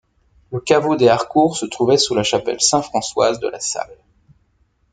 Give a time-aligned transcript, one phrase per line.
[0.51, 3.99] Le caveau des Harcourt se trouvait sous la chapelle Saint-Françoise de la Sales.